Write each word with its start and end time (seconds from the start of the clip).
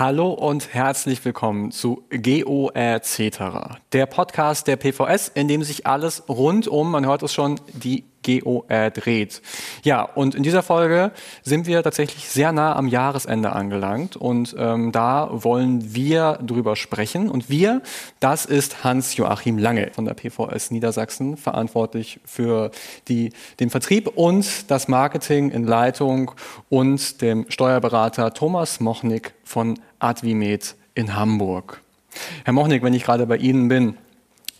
Hallo 0.00 0.30
und 0.30 0.72
herzlich 0.72 1.22
willkommen 1.26 1.72
zu 1.72 2.04
GORC, 2.08 3.30
der 3.92 4.06
Podcast 4.06 4.66
der 4.66 4.76
PVS, 4.76 5.28
in 5.28 5.46
dem 5.46 5.62
sich 5.62 5.86
alles 5.86 6.22
rund 6.26 6.66
um, 6.66 6.90
man 6.90 7.04
hört 7.04 7.22
es 7.22 7.34
schon, 7.34 7.60
die 7.74 8.04
GOR 8.24 8.90
dreht. 8.90 9.42
Ja, 9.82 10.02
und 10.02 10.34
in 10.34 10.42
dieser 10.42 10.62
Folge 10.62 11.12
sind 11.42 11.66
wir 11.66 11.82
tatsächlich 11.82 12.28
sehr 12.28 12.52
nah 12.52 12.76
am 12.76 12.88
Jahresende 12.88 13.52
angelangt 13.52 14.16
und 14.16 14.54
ähm, 14.58 14.92
da 14.92 15.28
wollen 15.32 15.94
wir 15.94 16.38
drüber 16.42 16.76
sprechen. 16.76 17.28
Und 17.30 17.50
wir, 17.50 17.82
das 18.20 18.46
ist 18.46 18.84
Hans-Joachim 18.84 19.58
Lange 19.58 19.90
von 19.92 20.04
der 20.04 20.14
PVS 20.14 20.70
Niedersachsen, 20.70 21.36
verantwortlich 21.36 22.20
für 22.24 22.70
die, 23.08 23.32
den 23.58 23.70
Vertrieb 23.70 24.08
und 24.16 24.70
das 24.70 24.88
Marketing 24.88 25.50
in 25.50 25.64
Leitung 25.64 26.32
und 26.68 27.22
dem 27.22 27.46
Steuerberater 27.48 28.32
Thomas 28.34 28.80
Mochnik 28.80 29.34
von 29.44 29.78
Advimed 29.98 30.76
in 30.94 31.16
Hamburg. 31.16 31.80
Herr 32.44 32.52
Mochnik, 32.52 32.82
wenn 32.82 32.94
ich 32.94 33.04
gerade 33.04 33.26
bei 33.26 33.36
Ihnen 33.36 33.68
bin, 33.68 33.96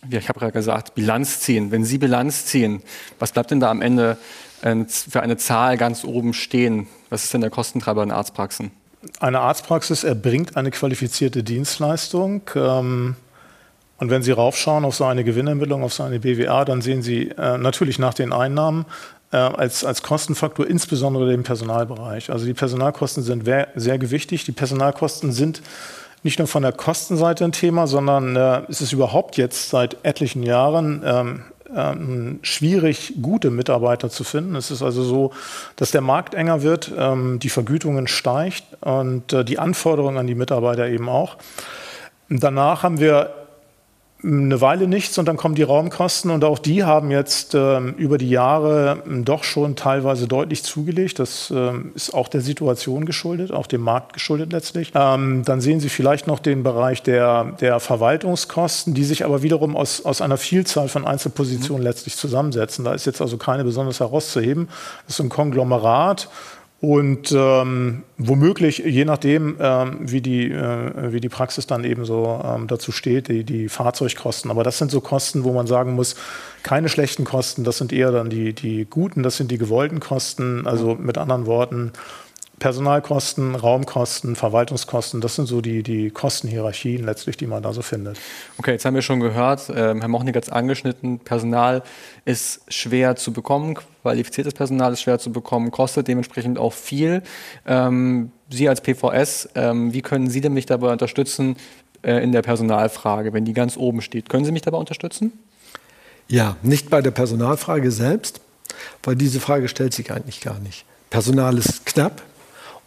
ich 0.09 0.29
habe 0.29 0.39
gerade 0.39 0.51
gesagt, 0.51 0.95
Bilanz 0.95 1.41
ziehen. 1.41 1.71
Wenn 1.71 1.83
Sie 1.83 1.97
Bilanz 1.97 2.45
ziehen, 2.45 2.81
was 3.19 3.31
bleibt 3.31 3.51
denn 3.51 3.59
da 3.59 3.69
am 3.69 3.81
Ende 3.81 4.17
äh, 4.61 4.85
für 4.85 5.21
eine 5.21 5.37
Zahl 5.37 5.77
ganz 5.77 6.03
oben 6.03 6.33
stehen? 6.33 6.87
Was 7.09 7.23
ist 7.25 7.33
denn 7.33 7.41
der 7.41 7.49
Kostentreiber 7.49 8.03
in 8.03 8.11
Arztpraxen? 8.11 8.71
Eine 9.19 9.39
Arztpraxis 9.39 10.03
erbringt 10.03 10.57
eine 10.57 10.71
qualifizierte 10.71 11.43
Dienstleistung. 11.43 12.41
Ähm, 12.55 13.15
und 13.97 14.09
wenn 14.09 14.23
Sie 14.23 14.31
raufschauen 14.31 14.85
auf 14.85 14.95
so 14.95 15.05
eine 15.05 15.23
Gewinnermittlung, 15.23 15.83
auf 15.83 15.93
so 15.93 16.03
eine 16.03 16.19
BWA, 16.19 16.65
dann 16.65 16.81
sehen 16.81 17.03
Sie 17.03 17.29
äh, 17.29 17.57
natürlich 17.57 17.99
nach 17.99 18.15
den 18.15 18.33
Einnahmen 18.33 18.85
äh, 19.31 19.37
als, 19.37 19.85
als 19.85 20.01
Kostenfaktor 20.01 20.67
insbesondere 20.67 21.29
den 21.29 21.43
Personalbereich. 21.43 22.31
Also 22.31 22.45
die 22.45 22.53
Personalkosten 22.53 23.23
sind 23.23 23.45
sehr 23.75 23.97
gewichtig. 23.99 24.45
Die 24.45 24.51
Personalkosten 24.51 25.31
sind 25.31 25.61
nicht 26.23 26.39
nur 26.39 26.47
von 26.47 26.63
der 26.63 26.71
Kostenseite 26.71 27.43
ein 27.45 27.51
Thema, 27.51 27.87
sondern 27.87 28.35
äh, 28.35 28.61
ist 28.67 28.81
es 28.81 28.91
überhaupt 28.93 29.37
jetzt 29.37 29.69
seit 29.69 29.97
etlichen 30.03 30.43
Jahren 30.43 31.01
ähm, 31.05 31.43
ähm, 31.75 32.39
schwierig, 32.41 33.13
gute 33.21 33.49
Mitarbeiter 33.49 34.09
zu 34.09 34.23
finden. 34.23 34.55
Es 34.55 34.71
ist 34.71 34.81
also 34.81 35.03
so, 35.03 35.31
dass 35.75 35.91
der 35.91 36.01
Markt 36.01 36.33
enger 36.33 36.61
wird, 36.61 36.91
ähm, 36.97 37.39
die 37.39 37.49
Vergütungen 37.49 38.07
steigt 38.07 38.63
und 38.81 39.33
äh, 39.33 39.45
die 39.45 39.59
Anforderungen 39.59 40.17
an 40.17 40.27
die 40.27 40.35
Mitarbeiter 40.35 40.87
eben 40.87 41.09
auch. 41.09 41.37
Danach 42.29 42.83
haben 42.83 42.99
wir 42.99 43.40
eine 44.23 44.61
Weile 44.61 44.87
nichts 44.87 45.17
und 45.17 45.25
dann 45.25 45.35
kommen 45.35 45.55
die 45.55 45.63
Raumkosten 45.63 46.29
und 46.29 46.43
auch 46.43 46.59
die 46.59 46.83
haben 46.83 47.09
jetzt 47.09 47.55
ähm, 47.55 47.95
über 47.97 48.19
die 48.19 48.29
Jahre 48.29 49.01
ähm, 49.07 49.25
doch 49.25 49.43
schon 49.43 49.75
teilweise 49.75 50.27
deutlich 50.27 50.63
zugelegt. 50.63 51.17
Das 51.17 51.51
ähm, 51.55 51.91
ist 51.95 52.13
auch 52.13 52.27
der 52.27 52.41
Situation 52.41 53.05
geschuldet, 53.05 53.51
auch 53.51 53.65
dem 53.65 53.81
Markt 53.81 54.13
geschuldet 54.13 54.51
letztlich. 54.51 54.91
Ähm, 54.93 55.43
dann 55.43 55.59
sehen 55.59 55.79
Sie 55.79 55.89
vielleicht 55.89 56.27
noch 56.27 56.39
den 56.39 56.61
Bereich 56.61 57.01
der, 57.01 57.53
der 57.61 57.79
Verwaltungskosten, 57.79 58.93
die 58.93 59.05
sich 59.05 59.25
aber 59.25 59.41
wiederum 59.41 59.75
aus, 59.75 60.05
aus 60.05 60.21
einer 60.21 60.37
Vielzahl 60.37 60.87
von 60.87 61.07
Einzelpositionen 61.07 61.81
mhm. 61.81 61.87
letztlich 61.87 62.15
zusammensetzen. 62.15 62.85
Da 62.85 62.93
ist 62.93 63.05
jetzt 63.05 63.21
also 63.21 63.37
keine 63.37 63.63
besonders 63.63 64.01
herauszuheben. 64.01 64.69
Das 65.07 65.15
ist 65.15 65.25
ein 65.25 65.29
Konglomerat 65.29 66.29
und 66.81 67.31
ähm, 67.31 68.01
womöglich, 68.17 68.79
je 68.79 69.05
nachdem, 69.05 69.55
ähm, 69.59 69.99
wie, 70.01 70.19
die, 70.19 70.49
äh, 70.49 71.13
wie 71.13 71.21
die 71.21 71.29
Praxis 71.29 71.67
dann 71.67 71.83
eben 71.83 72.05
so 72.05 72.41
ähm, 72.43 72.65
dazu 72.65 72.91
steht, 72.91 73.27
die, 73.27 73.43
die 73.43 73.69
Fahrzeugkosten. 73.69 74.49
Aber 74.49 74.63
das 74.63 74.79
sind 74.79 74.89
so 74.89 74.99
Kosten, 74.99 75.43
wo 75.43 75.53
man 75.53 75.67
sagen 75.67 75.93
muss, 75.93 76.15
keine 76.63 76.89
schlechten 76.89 77.23
Kosten, 77.23 77.63
das 77.63 77.77
sind 77.77 77.93
eher 77.93 78.11
dann 78.11 78.31
die, 78.31 78.53
die 78.53 78.87
guten, 78.89 79.21
das 79.21 79.37
sind 79.37 79.51
die 79.51 79.59
gewollten 79.59 79.99
Kosten. 79.99 80.65
Also 80.65 80.95
mit 80.95 81.19
anderen 81.19 81.45
Worten, 81.45 81.93
Personalkosten, 82.61 83.55
Raumkosten, 83.55 84.35
Verwaltungskosten, 84.35 85.19
das 85.19 85.35
sind 85.35 85.47
so 85.47 85.61
die, 85.61 85.81
die 85.81 86.11
Kostenhierarchien 86.11 87.03
letztlich, 87.03 87.35
die 87.35 87.47
man 87.47 87.63
da 87.63 87.73
so 87.73 87.81
findet. 87.81 88.19
Okay, 88.59 88.73
jetzt 88.73 88.85
haben 88.85 88.93
wir 88.93 89.01
schon 89.01 89.19
gehört, 89.19 89.67
äh, 89.69 89.95
Herr 89.99 90.07
Mochnik 90.07 90.35
hat 90.35 90.43
es 90.43 90.49
angeschnitten, 90.51 91.17
Personal 91.17 91.81
ist 92.23 92.61
schwer 92.71 93.15
zu 93.15 93.33
bekommen, 93.33 93.79
qualifiziertes 94.03 94.53
Personal 94.53 94.93
ist 94.93 95.01
schwer 95.01 95.17
zu 95.17 95.31
bekommen, 95.31 95.71
kostet 95.71 96.07
dementsprechend 96.07 96.59
auch 96.59 96.73
viel. 96.73 97.23
Ähm, 97.65 98.31
Sie 98.51 98.69
als 98.69 98.81
PVS, 98.81 99.49
ähm, 99.55 99.91
wie 99.91 100.03
können 100.03 100.29
Sie 100.29 100.39
denn 100.39 100.53
mich 100.53 100.67
dabei 100.67 100.91
unterstützen 100.91 101.55
äh, 102.03 102.23
in 102.23 102.31
der 102.31 102.43
Personalfrage, 102.43 103.33
wenn 103.33 103.43
die 103.43 103.53
ganz 103.53 103.75
oben 103.75 104.03
steht? 104.03 104.29
Können 104.29 104.45
Sie 104.45 104.51
mich 104.51 104.61
dabei 104.61 104.77
unterstützen? 104.77 105.33
Ja, 106.27 106.57
nicht 106.61 106.91
bei 106.91 107.01
der 107.01 107.11
Personalfrage 107.11 107.89
selbst, 107.89 108.39
weil 109.01 109.15
diese 109.15 109.39
Frage 109.39 109.67
stellt 109.67 109.95
sich 109.95 110.11
eigentlich 110.11 110.41
gar 110.41 110.59
nicht. 110.59 110.85
Personal 111.09 111.57
ist 111.57 111.87
knapp, 111.87 112.21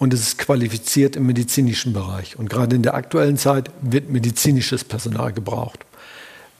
und 0.04 0.12
es 0.12 0.20
ist 0.20 0.38
qualifiziert 0.38 1.16
im 1.16 1.24
medizinischen 1.24 1.94
Bereich. 1.94 2.38
Und 2.38 2.50
gerade 2.50 2.76
in 2.76 2.82
der 2.82 2.92
aktuellen 2.92 3.38
Zeit 3.38 3.70
wird 3.80 4.10
medizinisches 4.10 4.84
Personal 4.84 5.32
gebraucht. 5.32 5.86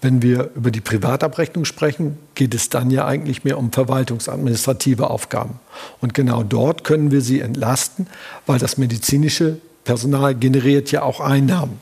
Wenn 0.00 0.22
wir 0.22 0.50
über 0.54 0.70
die 0.70 0.80
Privatabrechnung 0.80 1.66
sprechen, 1.66 2.16
geht 2.34 2.54
es 2.54 2.70
dann 2.70 2.90
ja 2.90 3.06
eigentlich 3.06 3.44
mehr 3.44 3.58
um 3.58 3.70
verwaltungsadministrative 3.70 5.10
Aufgaben. 5.10 5.60
Und 6.00 6.14
genau 6.14 6.42
dort 6.42 6.84
können 6.84 7.10
wir 7.10 7.20
sie 7.20 7.40
entlasten, 7.40 8.06
weil 8.46 8.58
das 8.58 8.78
medizinische 8.78 9.58
Personal 9.84 10.34
generiert 10.34 10.90
ja 10.90 11.02
auch 11.02 11.20
Einnahmen, 11.20 11.78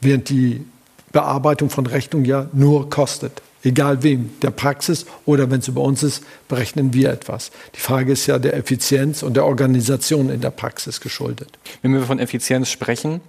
während 0.00 0.28
die 0.28 0.64
Bearbeitung 1.12 1.70
von 1.70 1.86
Rechnungen 1.86 2.26
ja 2.26 2.48
nur 2.52 2.90
kostet 2.90 3.42
egal 3.64 4.02
wem, 4.02 4.30
der 4.40 4.50
Praxis 4.50 5.06
oder 5.24 5.50
wenn 5.50 5.60
es 5.60 5.68
über 5.68 5.80
uns 5.80 6.02
ist, 6.02 6.22
berechnen 6.48 6.92
wir 6.92 7.10
etwas. 7.10 7.50
Die 7.74 7.80
Frage 7.80 8.12
ist 8.12 8.26
ja 8.26 8.38
der 8.38 8.54
Effizienz 8.54 9.22
und 9.22 9.34
der 9.34 9.46
Organisation 9.46 10.30
in 10.30 10.40
der 10.40 10.50
Praxis 10.50 11.00
geschuldet. 11.00 11.58
Wenn 11.82 11.92
wir 11.92 12.02
von 12.02 12.18
Effizienz 12.18 12.68
sprechen, 12.68 13.20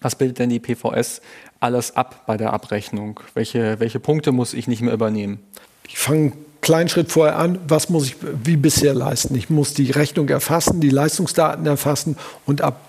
was 0.00 0.14
bildet 0.14 0.38
denn 0.38 0.50
die 0.50 0.60
PVS 0.60 1.20
alles 1.60 1.96
ab 1.96 2.24
bei 2.26 2.36
der 2.36 2.52
Abrechnung? 2.52 3.20
Welche, 3.34 3.80
welche 3.80 4.00
Punkte 4.00 4.32
muss 4.32 4.54
ich 4.54 4.68
nicht 4.68 4.82
mehr 4.82 4.92
übernehmen? 4.92 5.40
Ich 5.88 5.98
fange 5.98 6.18
einen 6.18 6.32
kleinen 6.60 6.88
Schritt 6.88 7.10
vorher 7.10 7.38
an. 7.38 7.58
Was 7.68 7.88
muss 7.88 8.06
ich 8.06 8.16
wie 8.44 8.56
bisher 8.56 8.94
leisten? 8.94 9.34
Ich 9.34 9.50
muss 9.50 9.74
die 9.74 9.90
Rechnung 9.90 10.28
erfassen, 10.28 10.80
die 10.80 10.90
Leistungsdaten 10.90 11.66
erfassen 11.66 12.16
und 12.44 12.60
ab 12.60 12.80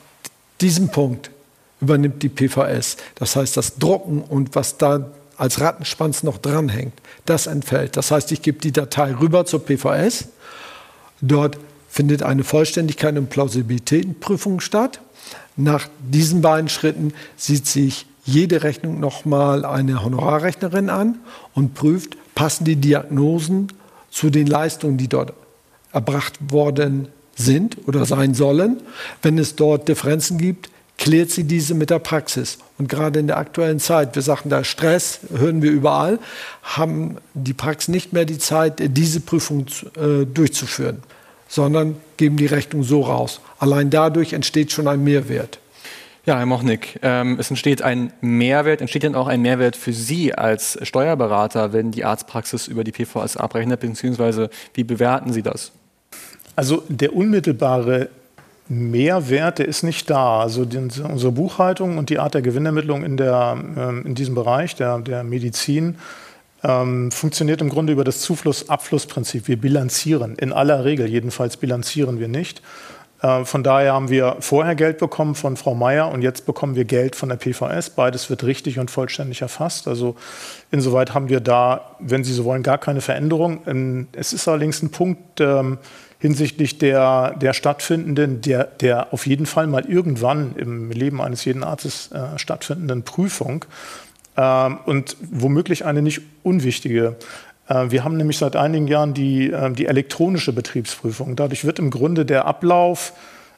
diesem 0.61 0.89
Punkt 0.89 1.31
übernimmt 1.79 2.23
die 2.23 2.29
PVS. 2.29 2.97
Das 3.15 3.35
heißt, 3.35 3.55
das 3.55 3.75
Drucken 3.75 4.21
und 4.21 4.55
was 4.55 4.77
da 4.77 5.11
als 5.37 5.59
Rattenschwanz 5.61 6.23
noch 6.23 6.37
dranhängt, 6.37 6.93
das 7.25 7.47
entfällt. 7.47 7.97
Das 7.97 8.11
heißt, 8.11 8.31
ich 8.31 8.41
gebe 8.41 8.59
die 8.59 8.71
Datei 8.71 9.13
rüber 9.13 9.45
zur 9.45 9.63
PVS. 9.63 10.29
Dort 11.21 11.57
findet 11.89 12.23
eine 12.23 12.43
Vollständigkeit 12.43 13.17
und 13.17 13.29
Plausibilitätenprüfung 13.29 14.59
statt. 14.59 15.01
Nach 15.55 15.87
diesen 15.99 16.41
beiden 16.41 16.69
Schritten 16.69 17.13
sieht 17.35 17.67
sich 17.67 18.05
jede 18.23 18.63
Rechnung 18.63 18.99
nochmal 18.99 19.63
eine 19.63 20.03
Honorarrechnerin 20.03 20.89
an 20.89 21.19
und 21.53 21.73
prüft, 21.73 22.17
passen 22.35 22.65
die 22.65 22.75
Diagnosen 22.75 23.71
zu 24.11 24.29
den 24.29 24.47
Leistungen, 24.47 24.97
die 24.97 25.07
dort 25.07 25.33
erbracht 25.93 26.35
worden 26.51 27.07
sind 27.35 27.77
oder 27.87 28.05
sein 28.05 28.33
sollen. 28.33 28.81
Wenn 29.21 29.37
es 29.37 29.55
dort 29.55 29.87
Differenzen 29.87 30.37
gibt, 30.37 30.69
klärt 30.97 31.29
sie 31.29 31.43
diese 31.43 31.73
mit 31.73 31.89
der 31.89 31.99
Praxis. 31.99 32.57
Und 32.77 32.89
gerade 32.89 33.19
in 33.19 33.27
der 33.27 33.37
aktuellen 33.37 33.79
Zeit, 33.79 34.15
wir 34.15 34.21
sagen 34.21 34.49
da 34.49 34.63
Stress, 34.63 35.19
hören 35.33 35.61
wir 35.61 35.71
überall, 35.71 36.19
haben 36.63 37.17
die 37.33 37.53
Praxen 37.53 37.91
nicht 37.91 38.13
mehr 38.13 38.25
die 38.25 38.37
Zeit, 38.37 38.75
diese 38.79 39.19
Prüfung 39.19 39.65
äh, 39.95 40.25
durchzuführen, 40.25 41.03
sondern 41.47 41.97
geben 42.17 42.37
die 42.37 42.45
Rechnung 42.45 42.83
so 42.83 43.01
raus. 43.01 43.41
Allein 43.59 43.89
dadurch 43.89 44.33
entsteht 44.33 44.71
schon 44.71 44.87
ein 44.87 45.03
Mehrwert. 45.03 45.59
Ja, 46.25 46.37
Herr 46.37 46.45
Mochnik, 46.45 46.99
ähm, 47.03 47.37
es 47.39 47.49
entsteht 47.49 47.81
ein 47.81 48.11
Mehrwert. 48.19 48.81
Entsteht 48.81 49.03
denn 49.03 49.15
auch 49.15 49.27
ein 49.27 49.41
Mehrwert 49.41 49.77
für 49.77 49.93
Sie 49.93 50.33
als 50.33 50.77
Steuerberater, 50.81 51.71
wenn 51.71 51.91
die 51.91 52.03
Arztpraxis 52.03 52.67
über 52.67 52.83
die 52.83 52.91
PVS 52.91 53.37
abrechnet, 53.37 53.79
beziehungsweise 53.79 54.49
wie 54.73 54.83
bewerten 54.83 55.31
Sie 55.31 55.41
das? 55.41 55.71
Also 56.57 56.83
der 56.89 57.15
unmittelbare 57.15 58.09
Mehrwert, 58.69 59.59
der 59.59 59.67
ist 59.67 59.83
nicht 59.83 60.09
da. 60.09 60.41
Also 60.41 60.65
die, 60.65 60.77
unsere 60.77 61.31
Buchhaltung 61.31 61.97
und 61.97 62.09
die 62.09 62.19
Art 62.19 62.33
der 62.33 62.41
Gewinnermittlung 62.41 63.03
in, 63.03 63.17
der, 63.17 63.57
ähm, 63.77 64.05
in 64.05 64.15
diesem 64.15 64.35
Bereich 64.35 64.75
der, 64.75 64.99
der 64.99 65.23
Medizin 65.23 65.97
ähm, 66.63 67.11
funktioniert 67.11 67.61
im 67.61 67.69
Grunde 67.69 67.93
über 67.93 68.03
das 68.03 68.21
Zufluss-Abfluss-Prinzip. 68.21 69.47
Wir 69.47 69.59
bilanzieren, 69.59 70.35
in 70.35 70.51
aller 70.51 70.85
Regel 70.85 71.07
jedenfalls 71.07 71.57
bilanzieren 71.57 72.19
wir 72.19 72.27
nicht. 72.27 72.61
Äh, 73.21 73.45
von 73.45 73.63
daher 73.63 73.93
haben 73.93 74.09
wir 74.09 74.37
vorher 74.39 74.75
Geld 74.75 74.97
bekommen 74.97 75.35
von 75.35 75.57
Frau 75.57 75.73
Meier 75.73 76.09
und 76.11 76.21
jetzt 76.21 76.45
bekommen 76.45 76.75
wir 76.75 76.85
Geld 76.85 77.15
von 77.15 77.29
der 77.29 77.37
PVS. 77.37 77.91
Beides 77.91 78.29
wird 78.29 78.43
richtig 78.43 78.79
und 78.79 78.91
vollständig 78.91 79.41
erfasst. 79.41 79.87
Also 79.87 80.15
insoweit 80.71 81.13
haben 81.13 81.29
wir 81.29 81.39
da, 81.39 81.95
wenn 81.99 82.23
Sie 82.23 82.33
so 82.33 82.45
wollen, 82.45 82.63
gar 82.63 82.77
keine 82.77 83.01
Veränderung. 83.01 83.61
Ähm, 83.67 84.07
es 84.13 84.33
ist 84.33 84.47
allerdings 84.47 84.81
ein 84.81 84.91
Punkt, 84.91 85.41
ähm, 85.41 85.77
hinsichtlich 86.19 86.77
der, 86.77 87.35
der 87.35 87.53
stattfindenden, 87.53 88.41
der, 88.41 88.63
der 88.65 89.13
auf 89.13 89.27
jeden 89.27 89.45
Fall 89.45 89.67
mal 89.67 89.85
irgendwann 89.85 90.55
im 90.55 90.91
Leben 90.91 91.21
eines 91.21 91.45
jeden 91.45 91.63
Arztes 91.63 92.11
äh, 92.11 92.37
stattfindenden 92.37 93.03
Prüfung 93.03 93.65
äh, 94.35 94.69
und 94.85 95.15
womöglich 95.21 95.85
eine 95.85 96.01
nicht 96.01 96.21
unwichtige. 96.43 97.15
Äh, 97.67 97.91
wir 97.91 98.03
haben 98.03 98.17
nämlich 98.17 98.37
seit 98.37 98.55
einigen 98.55 98.87
Jahren 98.87 99.13
die, 99.13 99.51
äh, 99.51 99.71
die 99.71 99.85
elektronische 99.85 100.53
Betriebsprüfung. 100.53 101.35
Dadurch 101.35 101.65
wird 101.65 101.79
im 101.79 101.91
Grunde 101.91 102.25
der 102.25 102.45
Ablauf 102.45 103.13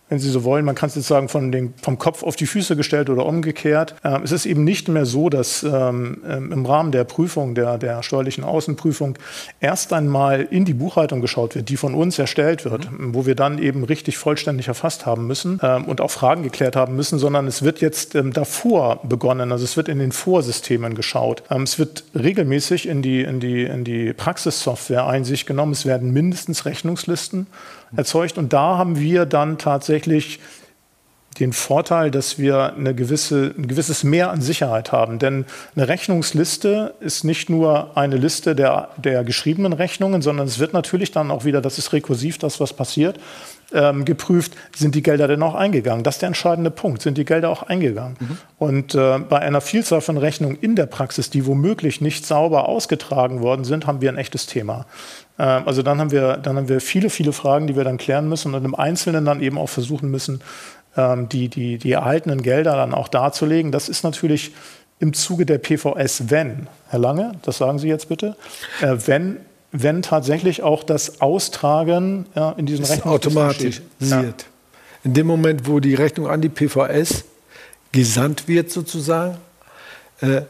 wenn 0.09 0.19
Sie 0.19 0.29
so 0.29 0.43
wollen, 0.43 0.65
man 0.65 0.75
kann 0.75 0.89
es 0.89 0.95
jetzt 0.95 1.07
sagen, 1.07 1.29
von 1.29 1.51
den, 1.51 1.73
vom 1.81 1.97
Kopf 1.97 2.23
auf 2.23 2.35
die 2.35 2.47
Füße 2.47 2.75
gestellt 2.75 3.09
oder 3.09 3.25
umgekehrt. 3.25 3.95
Ähm, 4.03 4.23
es 4.23 4.31
ist 4.31 4.45
eben 4.45 4.63
nicht 4.63 4.87
mehr 4.87 5.05
so, 5.05 5.29
dass 5.29 5.63
ähm, 5.63 6.21
ähm, 6.27 6.51
im 6.51 6.65
Rahmen 6.65 6.91
der 6.91 7.03
Prüfung, 7.03 7.55
der, 7.55 7.77
der 7.77 8.01
steuerlichen 8.03 8.43
Außenprüfung, 8.43 9.17
erst 9.59 9.93
einmal 9.93 10.41
in 10.41 10.65
die 10.65 10.73
Buchhaltung 10.73 11.21
geschaut 11.21 11.55
wird, 11.55 11.69
die 11.69 11.77
von 11.77 11.93
uns 11.93 12.17
erstellt 12.17 12.65
wird, 12.65 12.91
mhm. 12.91 13.13
wo 13.13 13.25
wir 13.25 13.35
dann 13.35 13.59
eben 13.59 13.83
richtig 13.83 14.17
vollständig 14.17 14.67
erfasst 14.67 15.05
haben 15.05 15.27
müssen 15.27 15.59
ähm, 15.61 15.85
und 15.85 16.01
auch 16.01 16.11
Fragen 16.11 16.43
geklärt 16.43 16.75
haben 16.75 16.95
müssen, 16.95 17.19
sondern 17.19 17.45
es 17.47 17.61
wird 17.61 17.79
jetzt 17.79 18.15
ähm, 18.15 18.33
davor 18.33 19.01
begonnen, 19.03 19.51
also 19.51 19.63
es 19.63 19.77
wird 19.77 19.87
in 19.87 19.99
den 19.99 20.11
Vorsystemen 20.11 20.95
geschaut. 20.95 21.43
Ähm, 21.51 21.63
es 21.63 21.77
wird 21.77 22.03
regelmäßig 22.15 22.87
in 22.87 23.03
die, 23.03 23.21
in 23.21 23.39
die, 23.39 23.63
in 23.63 23.83
die 23.83 24.13
Praxissoftware 24.13 25.05
Einsicht 25.05 25.45
genommen. 25.45 25.73
Es 25.73 25.85
werden 25.85 26.11
mindestens 26.11 26.65
Rechnungslisten 26.65 27.47
erzeugt. 27.95 28.37
Und 28.37 28.53
da 28.53 28.77
haben 28.77 28.99
wir 28.99 29.25
dann 29.25 29.57
tatsächlich 29.57 30.39
den 31.39 31.53
Vorteil, 31.53 32.11
dass 32.11 32.37
wir 32.37 32.73
eine 32.73 32.93
gewisse, 32.93 33.53
ein 33.57 33.67
gewisses 33.67 34.03
Mehr 34.03 34.31
an 34.31 34.41
Sicherheit 34.41 34.91
haben. 34.91 35.19
Denn 35.19 35.45
eine 35.75 35.87
Rechnungsliste 35.87 36.95
ist 36.99 37.23
nicht 37.23 37.49
nur 37.49 37.95
eine 37.95 38.17
Liste 38.17 38.55
der, 38.55 38.89
der 38.97 39.23
geschriebenen 39.23 39.73
Rechnungen, 39.73 40.21
sondern 40.21 40.47
es 40.47 40.59
wird 40.59 40.73
natürlich 40.73 41.11
dann 41.11 41.31
auch 41.31 41.45
wieder, 41.45 41.61
das 41.61 41.77
ist 41.77 41.93
rekursiv, 41.93 42.37
das, 42.39 42.59
was 42.59 42.73
passiert, 42.73 43.19
ähm, 43.71 44.03
geprüft, 44.03 44.53
sind 44.75 44.95
die 44.95 45.03
Gelder 45.03 45.27
denn 45.27 45.43
auch 45.43 45.55
eingegangen? 45.55 46.03
Das 46.03 46.15
ist 46.15 46.21
der 46.21 46.27
entscheidende 46.27 46.71
Punkt. 46.71 47.03
Sind 47.03 47.17
die 47.17 47.25
Gelder 47.25 47.49
auch 47.49 47.63
eingegangen? 47.63 48.17
Mhm. 48.19 48.37
Und 48.57 48.95
äh, 48.95 49.19
bei 49.19 49.39
einer 49.39 49.61
Vielzahl 49.61 50.01
von 50.01 50.17
Rechnungen 50.17 50.57
in 50.59 50.75
der 50.75 50.87
Praxis, 50.87 51.29
die 51.29 51.45
womöglich 51.45 52.01
nicht 52.01 52.25
sauber 52.25 52.67
ausgetragen 52.67 53.41
worden 53.41 53.63
sind, 53.63 53.85
haben 53.85 54.01
wir 54.01 54.09
ein 54.09 54.17
echtes 54.17 54.47
Thema. 54.47 54.87
Äh, 55.39 55.43
also 55.43 55.81
dann 55.81 55.99
haben, 55.99 56.11
wir, 56.11 56.37
dann 56.37 56.57
haben 56.57 56.69
wir 56.69 56.81
viele, 56.81 57.09
viele 57.09 57.31
Fragen, 57.31 57.65
die 57.65 57.75
wir 57.75 57.83
dann 57.83 57.97
klären 57.97 58.29
müssen 58.29 58.53
und 58.53 58.63
im 58.63 58.75
Einzelnen 58.75 59.25
dann 59.25 59.41
eben 59.41 59.57
auch 59.57 59.69
versuchen 59.69 60.11
müssen, 60.11 60.41
ähm, 60.95 61.27
die, 61.29 61.47
die, 61.47 61.79
die 61.79 61.91
erhaltenen 61.93 62.43
Gelder 62.43 62.75
dann 62.75 62.93
auch 62.93 63.07
darzulegen. 63.07 63.71
Das 63.71 63.89
ist 63.89 64.03
natürlich 64.03 64.51
im 64.99 65.13
Zuge 65.13 65.45
der 65.45 65.57
PVS, 65.57 66.29
wenn, 66.29 66.67
Herr 66.89 66.99
Lange, 66.99 67.31
das 67.43 67.57
sagen 67.57 67.79
Sie 67.79 67.87
jetzt 67.87 68.09
bitte, 68.09 68.35
äh, 68.81 68.95
wenn 69.05 69.37
wenn 69.71 70.01
tatsächlich 70.01 70.63
auch 70.63 70.83
das 70.83 71.21
Austragen 71.21 72.25
ja, 72.35 72.51
in 72.53 72.65
diesen 72.65 72.85
Rechnungen 72.85 73.15
automatisch 73.15 73.81
ja. 73.99 74.23
In 75.03 75.13
dem 75.13 75.27
Moment, 75.27 75.67
wo 75.67 75.79
die 75.79 75.95
Rechnung 75.95 76.27
an 76.27 76.41
die 76.41 76.49
PVS 76.49 77.23
gesandt 77.91 78.47
wird, 78.47 78.71
sozusagen, 78.71 79.37
äh, 80.21 80.41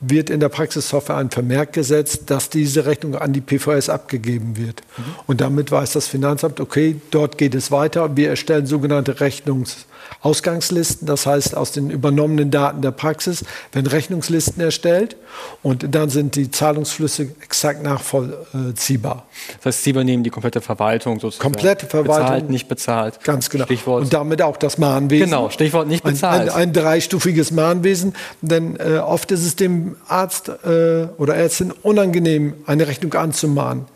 wird 0.00 0.30
in 0.30 0.38
der 0.40 0.48
Praxissoftware 0.48 1.16
ein 1.16 1.30
Vermerk 1.30 1.72
gesetzt, 1.72 2.30
dass 2.30 2.50
diese 2.50 2.86
Rechnung 2.86 3.16
an 3.16 3.32
die 3.32 3.40
PVS 3.40 3.88
abgegeben 3.88 4.56
wird. 4.56 4.82
Mhm. 4.96 5.02
Und 5.26 5.40
damit 5.40 5.72
weiß 5.72 5.92
das 5.92 6.06
Finanzamt, 6.06 6.60
okay, 6.60 7.00
dort 7.10 7.36
geht 7.36 7.54
es 7.54 7.70
weiter. 7.70 8.16
Wir 8.16 8.30
erstellen 8.30 8.66
sogenannte 8.66 9.20
Rechnungs- 9.20 9.86
Ausgangslisten, 10.20 11.06
das 11.06 11.26
heißt 11.26 11.56
aus 11.56 11.70
den 11.70 11.90
übernommenen 11.90 12.50
Daten 12.50 12.82
der 12.82 12.90
Praxis 12.90 13.44
werden 13.72 13.86
Rechnungslisten 13.86 14.60
erstellt 14.60 15.16
und 15.62 15.94
dann 15.94 16.08
sind 16.10 16.34
die 16.34 16.50
Zahlungsflüsse 16.50 17.28
exakt 17.40 17.84
nachvollziehbar. 17.84 19.26
Das 19.58 19.66
heißt, 19.66 19.84
Sie 19.84 19.90
übernehmen 19.90 20.24
die 20.24 20.30
komplette 20.30 20.60
Verwaltung 20.60 21.20
sozusagen. 21.20 21.52
Komplette 21.52 21.86
Verwaltung. 21.86 22.24
Bezahlt, 22.24 22.50
nicht 22.50 22.68
bezahlt. 22.68 23.22
Ganz 23.22 23.48
genau. 23.48 23.66
Stichwort. 23.66 24.02
Und 24.02 24.12
damit 24.12 24.42
auch 24.42 24.56
das 24.56 24.78
Mahnwesen. 24.78 25.26
Genau, 25.26 25.50
Stichwort 25.50 25.86
nicht 25.86 26.02
bezahlt. 26.02 26.48
Ein, 26.48 26.48
ein, 26.48 26.62
ein 26.62 26.72
dreistufiges 26.72 27.52
Mahnwesen, 27.52 28.14
denn 28.40 28.76
äh, 28.80 28.98
oft 28.98 29.30
ist 29.30 29.46
es 29.46 29.54
dem 29.54 29.87
Arzt 30.08 30.48
äh, 30.48 31.08
oder 31.18 31.34
Ärztin 31.36 31.72
unangenehm, 31.82 32.54
eine 32.66 32.86
Rechnung 32.86 33.14
anzumahnen, 33.14 33.86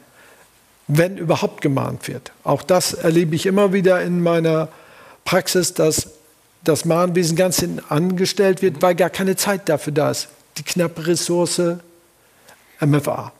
wenn 0.88 1.16
überhaupt 1.16 1.60
gemahnt 1.60 2.08
wird. 2.08 2.32
Auch 2.44 2.62
das 2.62 2.92
erlebe 2.94 3.34
ich 3.34 3.46
immer 3.46 3.72
wieder 3.72 4.02
in 4.02 4.22
meiner 4.22 4.68
Praxis, 5.24 5.74
dass 5.74 6.10
das 6.64 6.84
Mahnwesen 6.84 7.36
ganz 7.36 7.60
hinten 7.60 7.80
angestellt 7.88 8.62
wird, 8.62 8.82
weil 8.82 8.94
gar 8.94 9.10
keine 9.10 9.36
Zeit 9.36 9.68
dafür 9.68 9.92
da 9.92 10.10
ist. 10.10 10.28
Die 10.58 10.62
knappe 10.62 11.06
Ressource 11.06 11.60
MFA. 12.80 13.32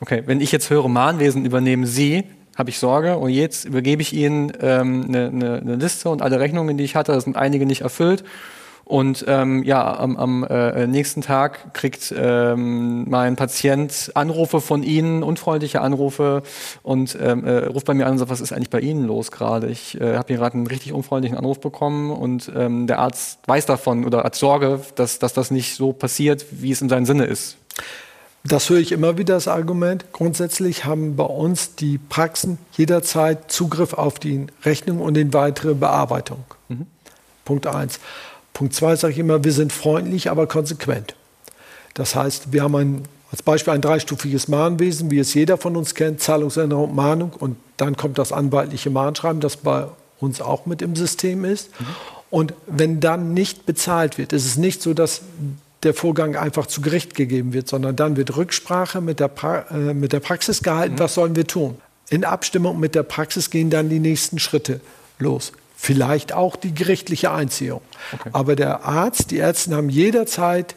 Okay, 0.00 0.22
wenn 0.26 0.40
ich 0.40 0.52
jetzt 0.52 0.70
höre, 0.70 0.88
Mahnwesen 0.88 1.44
übernehmen 1.44 1.86
Sie, 1.86 2.24
habe 2.56 2.70
ich 2.70 2.78
Sorge 2.78 3.16
und 3.16 3.30
jetzt 3.30 3.64
übergebe 3.64 4.02
ich 4.02 4.12
Ihnen 4.12 4.52
ähm, 4.60 5.04
eine, 5.08 5.26
eine, 5.28 5.58
eine 5.58 5.76
Liste 5.76 6.08
und 6.08 6.22
alle 6.22 6.38
Rechnungen, 6.38 6.76
die 6.76 6.84
ich 6.84 6.94
hatte, 6.94 7.12
da 7.12 7.20
sind 7.20 7.36
einige 7.36 7.66
nicht 7.66 7.82
erfüllt 7.82 8.24
und 8.84 9.24
ähm, 9.28 9.62
ja, 9.62 9.98
am, 9.98 10.16
am 10.16 10.44
äh, 10.44 10.86
nächsten 10.86 11.22
Tag 11.22 11.72
kriegt 11.72 12.14
ähm, 12.16 13.08
mein 13.08 13.34
Patient 13.36 14.10
Anrufe 14.14 14.60
von 14.60 14.82
Ihnen, 14.82 15.22
unfreundliche 15.22 15.80
Anrufe 15.80 16.42
und 16.82 17.16
ähm, 17.20 17.44
äh, 17.44 17.64
ruft 17.66 17.86
bei 17.86 17.94
mir 17.94 18.06
an 18.06 18.12
und 18.12 18.18
sagt, 18.18 18.30
was 18.30 18.42
ist 18.42 18.52
eigentlich 18.52 18.70
bei 18.70 18.80
Ihnen 18.80 19.06
los 19.06 19.30
gerade? 19.30 19.68
Ich 19.68 19.98
äh, 20.00 20.16
habe 20.16 20.28
hier 20.28 20.36
gerade 20.36 20.58
einen 20.58 20.66
richtig 20.66 20.92
unfreundlichen 20.92 21.38
Anruf 21.38 21.60
bekommen 21.60 22.10
und 22.10 22.52
ähm, 22.54 22.86
der 22.86 22.98
Arzt 22.98 23.38
weiß 23.46 23.64
davon 23.64 24.04
oder 24.04 24.22
hat 24.22 24.34
Sorge, 24.34 24.80
dass, 24.96 25.18
dass 25.18 25.32
das 25.32 25.50
nicht 25.50 25.76
so 25.76 25.94
passiert, 25.94 26.44
wie 26.50 26.70
es 26.70 26.82
in 26.82 26.90
seinem 26.90 27.06
Sinne 27.06 27.24
ist. 27.24 27.56
Das 28.46 28.68
höre 28.68 28.78
ich 28.78 28.92
immer 28.92 29.16
wieder 29.16 29.34
das 29.34 29.48
Argument. 29.48 30.12
Grundsätzlich 30.12 30.84
haben 30.84 31.16
bei 31.16 31.24
uns 31.24 31.76
die 31.76 31.96
Praxen 31.96 32.58
jederzeit 32.72 33.50
Zugriff 33.50 33.94
auf 33.94 34.18
die 34.18 34.46
Rechnung 34.62 35.00
und 35.00 35.14
die 35.14 35.32
weitere 35.32 35.72
Bearbeitung. 35.72 36.44
Mhm. 36.68 36.86
Punkt 37.46 37.66
eins. 37.66 38.00
Punkt 38.54 38.74
zwei 38.74 38.96
sage 38.96 39.12
ich 39.12 39.18
immer, 39.18 39.44
wir 39.44 39.52
sind 39.52 39.72
freundlich, 39.72 40.30
aber 40.30 40.46
konsequent. 40.46 41.14
Das 41.92 42.14
heißt, 42.14 42.52
wir 42.52 42.62
haben 42.62 42.76
ein, 42.76 43.02
als 43.30 43.42
Beispiel 43.42 43.74
ein 43.74 43.80
dreistufiges 43.80 44.48
Mahnwesen, 44.48 45.10
wie 45.10 45.18
es 45.18 45.34
jeder 45.34 45.58
von 45.58 45.76
uns 45.76 45.94
kennt, 45.94 46.20
Zahlungsänderung, 46.20 46.94
Mahnung 46.94 47.32
und 47.32 47.56
dann 47.76 47.96
kommt 47.96 48.16
das 48.16 48.32
anwaltliche 48.32 48.90
Mahnschreiben, 48.90 49.40
das 49.40 49.58
bei 49.58 49.86
uns 50.20 50.40
auch 50.40 50.66
mit 50.66 50.82
im 50.82 50.96
System 50.96 51.44
ist. 51.44 51.68
Mhm. 51.78 51.86
Und 52.30 52.54
wenn 52.66 53.00
dann 53.00 53.34
nicht 53.34 53.66
bezahlt 53.66 54.18
wird, 54.18 54.32
ist 54.32 54.46
es 54.46 54.56
nicht 54.56 54.82
so, 54.82 54.94
dass 54.94 55.20
der 55.82 55.94
Vorgang 55.94 56.36
einfach 56.36 56.66
zu 56.66 56.80
Gericht 56.80 57.14
gegeben 57.14 57.52
wird, 57.52 57.68
sondern 57.68 57.94
dann 57.94 58.16
wird 58.16 58.36
Rücksprache 58.36 59.00
mit 59.00 59.20
der, 59.20 59.28
pra 59.28 59.66
äh, 59.70 59.94
mit 59.94 60.12
der 60.12 60.20
Praxis 60.20 60.62
gehalten, 60.62 60.94
mhm. 60.94 60.98
was 61.00 61.14
sollen 61.14 61.36
wir 61.36 61.46
tun. 61.46 61.76
In 62.08 62.24
Abstimmung 62.24 62.80
mit 62.80 62.94
der 62.94 63.02
Praxis 63.02 63.50
gehen 63.50 63.70
dann 63.70 63.88
die 63.88 64.00
nächsten 64.00 64.38
Schritte 64.38 64.80
los. 65.18 65.52
Vielleicht 65.84 66.32
auch 66.32 66.56
die 66.56 66.74
gerichtliche 66.74 67.30
Einziehung. 67.30 67.82
Okay. 68.14 68.30
Aber 68.32 68.56
der 68.56 68.86
Arzt, 68.86 69.30
die 69.30 69.36
Ärzte 69.36 69.76
haben 69.76 69.90
jederzeit 69.90 70.76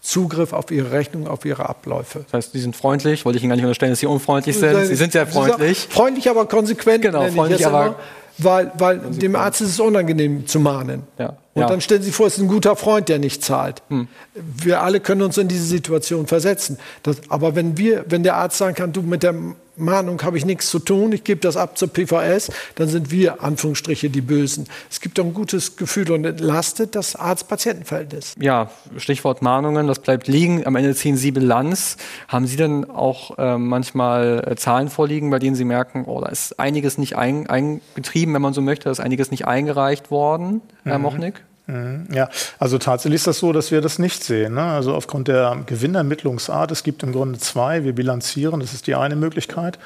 Zugriff 0.00 0.52
auf 0.52 0.72
ihre 0.72 0.90
Rechnung, 0.90 1.28
auf 1.28 1.44
ihre 1.44 1.68
Abläufe. 1.68 2.24
Das 2.24 2.32
heißt, 2.32 2.52
Sie 2.54 2.60
sind 2.60 2.74
freundlich, 2.74 3.24
wollte 3.24 3.36
ich 3.36 3.44
Ihnen 3.44 3.50
gar 3.50 3.56
nicht 3.56 3.64
unterstellen, 3.64 3.92
dass 3.92 4.00
Sie 4.00 4.06
unfreundlich 4.06 4.58
sind. 4.58 4.84
Sie 4.86 4.96
sind 4.96 5.12
sehr 5.12 5.28
freundlich. 5.28 5.86
Freundlich, 5.88 6.28
aber 6.28 6.46
konsequent. 6.46 7.02
Genau, 7.02 7.24
freundlich, 7.28 7.64
aber 7.64 7.86
immer, 7.86 7.96
weil, 8.38 8.72
weil 8.76 8.98
dem 8.98 9.36
Arzt 9.36 9.60
ist 9.60 9.68
es 9.68 9.78
unangenehm 9.78 10.48
zu 10.48 10.58
mahnen. 10.58 11.04
Ja. 11.18 11.36
Und 11.54 11.62
ja. 11.62 11.68
dann 11.68 11.80
stellen 11.80 12.02
Sie 12.02 12.10
vor, 12.10 12.26
es 12.26 12.34
ist 12.34 12.42
ein 12.42 12.48
guter 12.48 12.74
Freund, 12.74 13.08
der 13.08 13.20
nicht 13.20 13.44
zahlt. 13.44 13.82
Hm. 13.90 14.08
Wir 14.34 14.82
alle 14.82 14.98
können 14.98 15.22
uns 15.22 15.38
in 15.38 15.46
diese 15.46 15.66
Situation 15.66 16.26
versetzen. 16.26 16.78
Das, 17.04 17.18
aber 17.28 17.54
wenn 17.54 17.78
wir, 17.78 18.04
wenn 18.08 18.24
der 18.24 18.34
Arzt 18.34 18.58
sagen 18.58 18.74
kann, 18.74 18.92
du 18.92 19.02
mit 19.02 19.22
der 19.22 19.34
Mahnung 19.78 20.22
habe 20.22 20.36
ich 20.38 20.44
nichts 20.44 20.70
zu 20.70 20.78
tun, 20.78 21.12
ich 21.12 21.24
gebe 21.24 21.40
das 21.40 21.56
ab 21.56 21.78
zur 21.78 21.88
PVS, 21.88 22.50
dann 22.74 22.88
sind 22.88 23.10
wir, 23.10 23.42
Anführungsstriche, 23.42 24.10
die 24.10 24.20
Bösen. 24.20 24.66
Es 24.90 25.00
gibt 25.00 25.18
doch 25.18 25.24
ein 25.24 25.34
gutes 25.34 25.76
Gefühl 25.76 26.10
und 26.10 26.24
entlastet 26.24 26.94
das 26.94 27.16
Arzt-Patienten-Verhältnis. 27.16 28.34
Ja, 28.40 28.70
Stichwort 28.96 29.42
Mahnungen, 29.42 29.86
das 29.86 30.00
bleibt 30.00 30.28
liegen. 30.28 30.66
Am 30.66 30.76
Ende 30.76 30.94
ziehen 30.94 31.16
Sie 31.16 31.30
Bilanz. 31.30 31.96
Haben 32.28 32.46
Sie 32.46 32.56
denn 32.56 32.88
auch 32.90 33.38
äh, 33.38 33.58
manchmal 33.58 34.44
äh, 34.46 34.56
Zahlen 34.56 34.88
vorliegen, 34.88 35.30
bei 35.30 35.38
denen 35.38 35.56
Sie 35.56 35.64
merken, 35.64 36.04
oh, 36.06 36.20
da 36.20 36.28
ist 36.28 36.58
einiges 36.58 36.98
nicht 36.98 37.16
ein, 37.16 37.48
eingetrieben, 37.48 38.34
wenn 38.34 38.42
man 38.42 38.54
so 38.54 38.60
möchte, 38.60 38.84
da 38.84 38.90
ist 38.90 39.00
einiges 39.00 39.30
nicht 39.30 39.46
eingereicht 39.46 40.10
worden, 40.10 40.60
Herr 40.84 40.98
mhm. 40.98 41.04
Mochnik? 41.04 41.44
Mhm. 41.68 42.06
Ja, 42.12 42.28
also 42.58 42.78
tatsächlich 42.78 43.16
ist 43.16 43.26
das 43.26 43.38
so, 43.38 43.52
dass 43.52 43.70
wir 43.70 43.80
das 43.80 43.98
nicht 43.98 44.24
sehen. 44.24 44.54
Ne? 44.54 44.62
Also 44.62 44.94
aufgrund 44.94 45.28
der 45.28 45.58
Gewinnermittlungsart, 45.66 46.72
es 46.72 46.82
gibt 46.82 47.02
im 47.02 47.12
Grunde 47.12 47.38
zwei, 47.38 47.84
wir 47.84 47.94
bilanzieren, 47.94 48.60
das 48.60 48.72
ist 48.72 48.86
die 48.86 48.94
eine 48.94 49.16
Möglichkeit. 49.16 49.78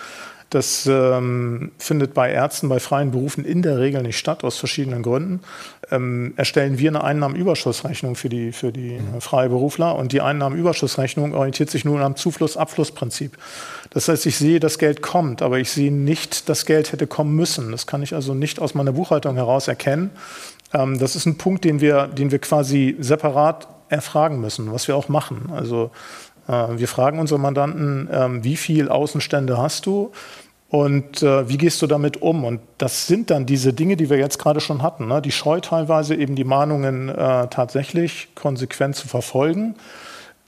Das 0.52 0.86
ähm, 0.86 1.72
findet 1.78 2.12
bei 2.12 2.30
Ärzten, 2.30 2.68
bei 2.68 2.78
freien 2.78 3.10
Berufen 3.10 3.42
in 3.42 3.62
der 3.62 3.78
Regel 3.78 4.02
nicht 4.02 4.18
statt, 4.18 4.44
aus 4.44 4.58
verschiedenen 4.58 5.02
Gründen. 5.02 5.40
Ähm, 5.90 6.34
erstellen 6.36 6.78
wir 6.78 6.90
eine 6.90 7.02
Einnahmenüberschussrechnung 7.02 8.16
für 8.16 8.28
die, 8.28 8.52
für 8.52 8.70
die 8.70 8.98
mhm. 8.98 9.22
Freiberufler 9.22 9.96
und 9.96 10.12
die 10.12 10.20
Einnahmenüberschussrechnung 10.20 11.34
orientiert 11.34 11.70
sich 11.70 11.86
nun 11.86 12.02
am 12.02 12.16
Zufluss-Abflussprinzip. 12.16 13.38
Das 13.90 14.08
heißt, 14.08 14.26
ich 14.26 14.36
sehe, 14.36 14.60
das 14.60 14.78
Geld 14.78 15.00
kommt, 15.00 15.40
aber 15.40 15.58
ich 15.58 15.70
sehe 15.70 15.90
nicht, 15.90 16.50
das 16.50 16.66
Geld 16.66 16.92
hätte 16.92 17.06
kommen 17.06 17.34
müssen. 17.34 17.72
Das 17.72 17.86
kann 17.86 18.02
ich 18.02 18.14
also 18.14 18.34
nicht 18.34 18.60
aus 18.60 18.74
meiner 18.74 18.92
Buchhaltung 18.92 19.36
heraus 19.36 19.68
erkennen. 19.68 20.10
Ähm, 20.72 20.98
das 20.98 21.16
ist 21.16 21.26
ein 21.26 21.38
Punkt, 21.38 21.64
den 21.64 21.80
wir, 21.80 22.06
den 22.06 22.30
wir 22.30 22.38
quasi 22.38 22.96
separat 22.98 23.68
erfragen 23.88 24.40
müssen, 24.40 24.72
was 24.72 24.88
wir 24.88 24.96
auch 24.96 25.08
machen. 25.08 25.50
Also 25.54 25.90
äh, 26.48 26.52
wir 26.52 26.88
fragen 26.88 27.18
unsere 27.18 27.38
Mandanten, 27.38 28.08
äh, 28.08 28.44
wie 28.44 28.56
viel 28.56 28.88
Außenstände 28.88 29.58
hast 29.58 29.86
du 29.86 30.12
und 30.72 31.22
äh, 31.22 31.48
wie 31.50 31.58
gehst 31.58 31.82
du 31.82 31.86
damit 31.86 32.22
um? 32.22 32.44
Und 32.44 32.60
das 32.78 33.06
sind 33.06 33.30
dann 33.30 33.44
diese 33.44 33.74
Dinge, 33.74 33.96
die 33.96 34.08
wir 34.08 34.16
jetzt 34.16 34.38
gerade 34.38 34.60
schon 34.60 34.82
hatten. 34.82 35.06
Ne? 35.06 35.20
Die 35.20 35.30
Scheu 35.30 35.60
teilweise 35.60 36.14
eben 36.14 36.34
die 36.34 36.44
Mahnungen 36.44 37.10
äh, 37.10 37.48
tatsächlich 37.48 38.28
konsequent 38.34 38.96
zu 38.96 39.06
verfolgen. 39.06 39.74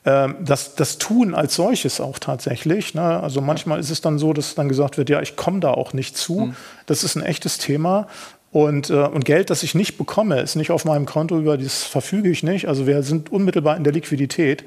Ähm, 0.06 0.36
das, 0.40 0.76
das 0.76 0.96
Tun 0.96 1.34
als 1.34 1.56
solches 1.56 2.00
auch 2.00 2.18
tatsächlich. 2.18 2.94
Ne? 2.94 3.02
Also 3.02 3.42
manchmal 3.42 3.78
ist 3.80 3.90
es 3.90 4.00
dann 4.00 4.18
so, 4.18 4.32
dass 4.32 4.54
dann 4.54 4.70
gesagt 4.70 4.96
wird, 4.96 5.10
ja, 5.10 5.20
ich 5.20 5.36
komme 5.36 5.60
da 5.60 5.72
auch 5.72 5.92
nicht 5.92 6.16
zu. 6.16 6.40
Mhm. 6.40 6.56
Das 6.86 7.04
ist 7.04 7.16
ein 7.16 7.22
echtes 7.22 7.58
Thema. 7.58 8.06
Und, 8.54 8.88
äh, 8.88 9.02
und 9.02 9.24
Geld, 9.24 9.50
das 9.50 9.64
ich 9.64 9.74
nicht 9.74 9.98
bekomme, 9.98 10.40
ist 10.40 10.54
nicht 10.54 10.70
auf 10.70 10.84
meinem 10.84 11.06
Konto, 11.06 11.36
über 11.40 11.58
das 11.58 11.82
verfüge 11.82 12.30
ich 12.30 12.44
nicht. 12.44 12.68
Also 12.68 12.86
wir 12.86 13.02
sind 13.02 13.32
unmittelbar 13.32 13.76
in 13.76 13.82
der 13.82 13.92
Liquidität. 13.92 14.62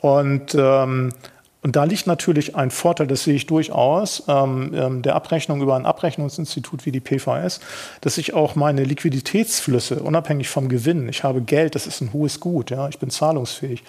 Und, 0.00 0.56
ähm, 0.58 1.12
und 1.62 1.76
da 1.76 1.84
liegt 1.84 2.08
natürlich 2.08 2.56
ein 2.56 2.72
Vorteil, 2.72 3.06
das 3.06 3.22
sehe 3.22 3.34
ich 3.36 3.46
durchaus, 3.46 4.24
ähm, 4.26 4.74
ähm 4.74 5.02
der 5.02 5.14
Abrechnung 5.14 5.62
über 5.62 5.76
ein 5.76 5.86
Abrechnungsinstitut 5.86 6.84
wie 6.86 6.90
die 6.90 6.98
PVS, 6.98 7.60
dass 8.00 8.18
ich 8.18 8.34
auch 8.34 8.56
meine 8.56 8.82
Liquiditätsflüsse, 8.82 10.02
unabhängig 10.02 10.48
vom 10.48 10.68
Gewinn, 10.68 11.08
ich 11.08 11.22
habe 11.22 11.40
Geld, 11.40 11.76
das 11.76 11.86
ist 11.86 12.00
ein 12.00 12.12
hohes 12.12 12.40
Gut, 12.40 12.70
ja, 12.70 12.88
ich 12.88 12.98
bin 12.98 13.10
zahlungsfähig, 13.10 13.84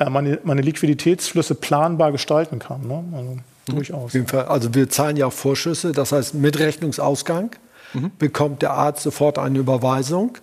äh, 0.00 0.10
meine, 0.10 0.38
meine 0.44 0.60
Liquiditätsflüsse 0.60 1.54
planbar 1.54 2.12
gestalten 2.12 2.58
kann. 2.58 2.86
Ne? 2.86 3.02
Also, 3.16 3.30
mhm. 3.30 3.40
durchaus. 3.74 4.04
Auf 4.04 4.12
jeden 4.12 4.26
Fall. 4.26 4.44
Also 4.44 4.74
wir 4.74 4.90
zahlen 4.90 5.16
ja 5.16 5.24
auch 5.24 5.32
Vorschüsse, 5.32 5.92
das 5.92 6.12
heißt 6.12 6.34
mit 6.34 6.58
Rechnungsausgang 6.58 7.56
mhm. 7.94 8.12
bekommt 8.18 8.62
der 8.62 8.72
Arzt 8.72 9.02
sofort 9.02 9.38
eine 9.38 9.58
Überweisung, 9.58 10.38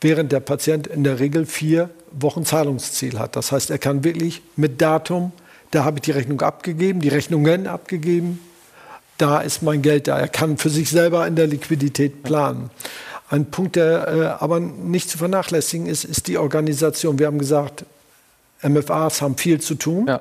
während 0.00 0.32
der 0.32 0.40
Patient 0.40 0.86
in 0.86 1.04
der 1.04 1.18
Regel 1.18 1.46
vier 1.46 1.90
Wochen 2.12 2.44
Zahlungsziel 2.44 3.18
hat. 3.18 3.36
Das 3.36 3.52
heißt, 3.52 3.70
er 3.70 3.78
kann 3.78 4.04
wirklich 4.04 4.42
mit 4.56 4.80
Datum, 4.80 5.32
da 5.70 5.84
habe 5.84 5.98
ich 5.98 6.02
die 6.02 6.12
Rechnung 6.12 6.40
abgegeben, 6.40 7.00
die 7.00 7.08
Rechnungen 7.08 7.66
abgegeben, 7.66 8.40
da 9.18 9.40
ist 9.40 9.62
mein 9.62 9.82
Geld 9.82 10.08
da. 10.08 10.18
Er 10.18 10.28
kann 10.28 10.58
für 10.58 10.70
sich 10.70 10.90
selber 10.90 11.26
in 11.26 11.36
der 11.36 11.46
Liquidität 11.46 12.22
planen. 12.22 12.70
Ein 13.28 13.50
Punkt, 13.50 13.76
der 13.76 14.08
äh, 14.08 14.42
aber 14.42 14.60
nicht 14.60 15.10
zu 15.10 15.18
vernachlässigen 15.18 15.86
ist, 15.86 16.04
ist 16.04 16.28
die 16.28 16.38
Organisation. 16.38 17.18
Wir 17.18 17.26
haben 17.26 17.38
gesagt, 17.38 17.84
MFAs 18.62 19.22
haben 19.22 19.36
viel 19.36 19.60
zu 19.60 19.74
tun. 19.74 20.06
Ja. 20.06 20.20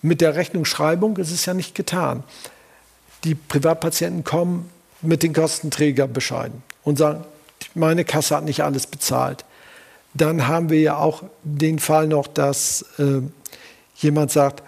Mit 0.00 0.20
der 0.20 0.36
Rechnungsschreibung 0.36 1.16
ist 1.16 1.32
es 1.32 1.44
ja 1.46 1.54
nicht 1.54 1.74
getan. 1.74 2.22
Die 3.24 3.34
Privatpatienten 3.34 4.22
kommen 4.22 4.70
mit 5.02 5.22
den 5.22 5.32
Kostenträgerbescheiden 5.32 6.62
und 6.84 6.98
sagen, 6.98 7.24
meine 7.74 8.04
Kasse 8.04 8.36
hat 8.36 8.44
nicht 8.44 8.62
alles 8.62 8.86
bezahlt. 8.86 9.44
Dann 10.14 10.48
haben 10.48 10.70
wir 10.70 10.80
ja 10.80 10.96
auch 10.96 11.22
den 11.44 11.78
Fall 11.78 12.08
noch, 12.08 12.26
dass 12.26 12.84
äh, 12.98 13.22
jemand 13.96 14.32
sagt, 14.32 14.62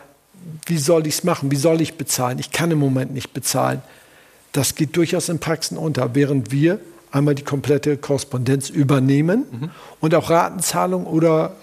wie 0.66 0.78
soll 0.78 1.06
ich 1.06 1.14
es 1.14 1.24
machen? 1.24 1.50
Wie 1.50 1.56
soll 1.56 1.80
ich 1.80 1.96
bezahlen? 1.96 2.38
Ich 2.38 2.52
kann 2.52 2.70
im 2.70 2.78
Moment 2.78 3.12
nicht 3.12 3.32
bezahlen. 3.32 3.82
Das 4.52 4.74
geht 4.74 4.96
durchaus 4.96 5.28
in 5.28 5.38
Praxen 5.38 5.76
unter, 5.76 6.14
während 6.14 6.50
wir 6.50 6.80
einmal 7.10 7.34
die 7.34 7.42
komplette 7.42 7.96
Korrespondenz 7.96 8.70
übernehmen 8.70 9.44
mhm. 9.50 9.70
und 10.00 10.14
auch 10.14 10.30
Ratenzahlung 10.30 11.06
oder 11.06 11.56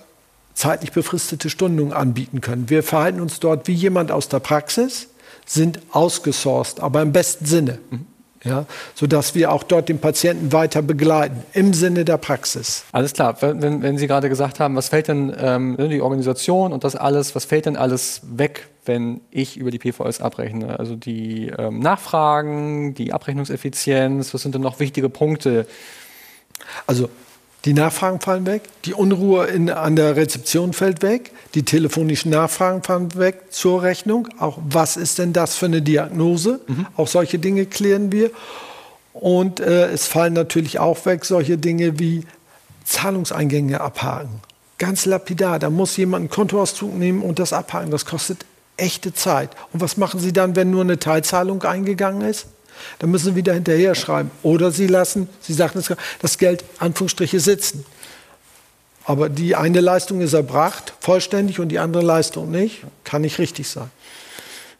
zeitlich 0.53 0.91
befristete 0.91 1.50
Stundungen 1.50 1.93
anbieten 1.93 2.41
können. 2.41 2.69
Wir 2.69 2.83
verhalten 2.83 3.21
uns 3.21 3.39
dort 3.39 3.67
wie 3.67 3.74
jemand 3.74 4.12
aus 4.12 4.27
der 4.27 4.39
Praxis, 4.39 5.07
sind 5.45 5.79
ausgesourced, 5.91 6.81
aber 6.81 7.01
im 7.01 7.13
besten 7.13 7.45
Sinne. 7.45 7.79
Mhm 7.89 8.16
ja, 8.48 8.66
sodass 8.96 9.36
wir 9.36 9.51
auch 9.51 9.63
dort 9.63 9.89
den 9.89 10.00
Patienten 10.00 10.51
weiter 10.54 10.82
begleiten, 10.82 11.44
im 11.54 11.74
Sinne 11.74 12.06
der 12.06 12.18
Praxis. 12.18 12.86
Alles 12.92 13.13
klar. 13.13 13.38
Wenn, 13.42 13.82
wenn 13.82 13.98
Sie 13.98 14.08
gerade 14.08 14.30
gesagt 14.30 14.60
haben, 14.60 14.75
was 14.75 14.89
fällt 14.89 15.08
denn 15.08 15.36
ähm, 15.38 15.77
die 15.77 16.01
Organisation 16.01 16.74
und 16.74 16.84
das 16.84 16.96
alles, 16.96 17.36
was 17.36 17.46
fällt 17.46 17.66
denn 17.66 17.75
alles 17.75 18.22
weg, 18.24 18.68
wenn 18.86 19.22
ich 19.32 19.58
über 19.58 19.72
die 19.72 19.80
PVS 19.80 20.22
abrechne? 20.22 20.80
Also 20.80 20.96
die 20.96 21.48
ähm, 21.58 21.80
Nachfragen, 21.80 22.94
die 22.94 23.13
Abrechnungseffizienz, 23.13 24.34
was 24.34 24.42
sind 24.42 24.56
denn 24.56 24.62
noch 24.62 24.80
wichtige 24.80 25.10
Punkte? 25.10 25.68
Also 26.86 27.10
die 27.67 27.74
Nachfragen 27.74 28.21
fallen 28.21 28.45
weg, 28.45 28.63
die 28.86 28.93
Unruhe 28.93 29.45
in, 29.47 29.69
an 29.69 29.97
der 29.97 30.15
Rezeption 30.15 30.71
fällt 30.71 31.01
weg, 31.01 31.31
die 31.53 31.63
telefonischen 31.63 32.31
Nachfragen 32.31 32.81
fallen 32.81 33.13
weg 33.15 33.47
zur 33.50 33.83
Rechnung. 33.83 34.29
Auch 34.39 34.57
was 34.69 34.95
ist 34.95 35.19
denn 35.19 35.33
das 35.33 35.57
für 35.57 35.65
eine 35.65 35.81
Diagnose? 35.81 36.62
Mhm. 36.65 36.88
Auch 36.95 37.09
solche 37.09 37.39
Dinge 37.39 37.65
klären 37.65 38.09
wir. 38.13 38.31
Und 39.12 39.59
äh, 39.59 39.88
es 39.91 40.07
fallen 40.07 40.31
natürlich 40.31 40.79
auch 40.79 41.05
weg 41.05 41.25
solche 41.25 41.57
Dinge 41.57 42.00
wie 42.00 42.24
Zahlungseingänge 42.86 43.81
abhaken. 43.81 44.39
Ganz 44.77 45.05
lapidar, 45.05 45.59
da 45.59 45.69
muss 45.69 45.97
jemand 45.97 46.21
einen 46.21 46.29
Kontoauszug 46.29 46.95
nehmen 46.95 47.21
und 47.21 47.38
das 47.38 47.51
abhaken. 47.51 47.91
Das 47.91 48.05
kostet 48.05 48.45
echte 48.77 49.13
Zeit. 49.13 49.50
Und 49.74 49.81
was 49.81 49.97
machen 49.97 50.21
Sie 50.21 50.31
dann, 50.31 50.55
wenn 50.55 50.71
nur 50.71 50.83
eine 50.83 51.00
Teilzahlung 51.00 51.62
eingegangen 51.63 52.21
ist? 52.21 52.47
Dann 53.00 53.12
müssen 53.12 53.25
Sie 53.25 53.36
wieder 53.36 53.53
hinterher 53.53 53.96
schreiben. 53.96 54.31
Oder 54.43 54.72
Sie 54.72 54.88
lassen, 54.88 55.29
Sie 55.41 55.53
sagten 55.53 55.79
es 55.79 55.93
das 56.19 56.38
Geld 56.38 56.63
Anführungsstriche 56.79 57.39
sitzen. 57.39 57.86
Aber 59.05 59.29
die 59.29 59.55
eine 59.55 59.79
Leistung 59.79 60.19
ist 60.19 60.34
erbracht, 60.34 60.93
vollständig, 61.00 61.62
und 61.62 61.69
die 61.69 61.79
andere 61.79 62.03
Leistung 62.03 62.51
nicht. 62.51 62.84
Kann 63.05 63.22
nicht 63.22 63.39
richtig 63.39 63.69
sein. 63.69 63.89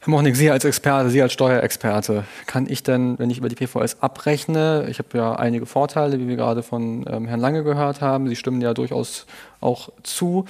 Herr 0.08 0.12
Mochnik, 0.12 0.36
Sie 0.36 0.50
als 0.50 0.63
Experte, 0.63 1.10
Sie 1.10 1.22
als 1.22 1.34
Steuerexperte, 1.34 2.24
kann 2.46 2.66
ich 2.70 2.82
denn, 2.82 3.20
wenn 3.20 3.30
ich 3.30 3.39
über 3.39 3.50
die 3.50 3.56
PVS 3.56 4.01
abrechne, 4.01 4.88
ich 4.89 5.00
habe 5.00 5.18
ja 5.18 5.36
einige 5.36 5.66
Vorteile, 5.66 6.18
wie 6.20 6.30
wir 6.30 6.38
gerade 6.38 6.63
von 6.63 7.06
ähm, 7.10 7.27
Herrn 7.27 7.42
Lange 7.42 7.63
gehört 7.63 8.00
haben, 8.00 8.30
Sie 8.30 8.38
stimmen 8.38 8.62
ja 8.62 8.74
durchaus 8.74 9.25
auch 9.60 9.89
zu, 10.04 10.46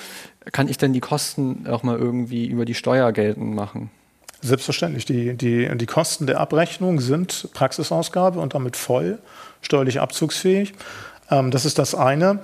kann 0.51 0.67
ich 0.67 0.77
denn 0.77 0.93
die 0.93 0.99
Kosten 0.99 1.65
auch 1.67 1.81
mal 1.81 1.97
irgendwie 1.97 2.45
über 2.45 2.65
die 2.65 2.75
Steuer 2.75 3.11
geltend 3.11 3.55
machen? 3.55 3.89
Selbstverständlich. 4.41 5.05
Die, 5.05 5.35
die, 5.35 5.69
die 5.77 5.85
Kosten 5.85 6.27
der 6.27 6.39
Abrechnung 6.39 6.99
sind 6.99 7.49
Praxisausgabe 7.53 8.39
und 8.39 8.53
damit 8.53 8.75
voll 8.75 9.19
steuerlich 9.61 9.99
abzugsfähig. 9.99 10.73
Ähm, 11.31 11.51
das 11.51 11.65
ist 11.65 11.79
das 11.79 11.95
eine. 11.95 12.39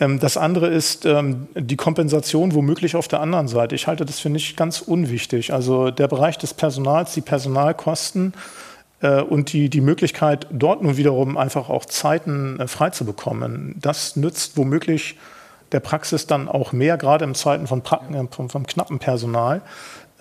Ähm, 0.00 0.18
das 0.18 0.36
andere 0.36 0.68
ist 0.68 1.06
ähm, 1.06 1.46
die 1.54 1.76
Kompensation 1.76 2.54
womöglich 2.54 2.96
auf 2.96 3.08
der 3.08 3.20
anderen 3.20 3.48
Seite. 3.48 3.74
Ich 3.74 3.86
halte 3.86 4.04
das 4.04 4.18
für 4.18 4.30
nicht 4.30 4.56
ganz 4.56 4.80
unwichtig. 4.80 5.52
Also 5.52 5.90
der 5.90 6.08
Bereich 6.08 6.38
des 6.38 6.54
Personals, 6.54 7.14
die 7.14 7.20
Personalkosten 7.20 8.34
äh, 9.00 9.20
und 9.20 9.52
die, 9.52 9.70
die 9.70 9.80
Möglichkeit, 9.80 10.46
dort 10.50 10.82
nun 10.82 10.96
wiederum 10.96 11.36
einfach 11.36 11.68
auch 11.68 11.84
Zeiten 11.84 12.60
äh, 12.60 12.66
frei 12.66 12.90
das 13.76 14.16
nützt 14.16 14.56
womöglich 14.56 15.16
der 15.72 15.80
Praxis 15.80 16.26
dann 16.26 16.48
auch 16.48 16.72
mehr, 16.72 16.96
gerade 16.96 17.24
in 17.24 17.34
Zeiten 17.34 17.66
von, 17.66 17.80
äh, 17.80 18.24
von, 18.30 18.48
von 18.48 18.66
knappen 18.66 18.98
Personal 18.98 19.62